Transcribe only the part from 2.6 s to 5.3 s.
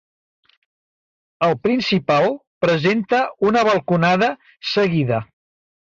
presenta una balconada seguida.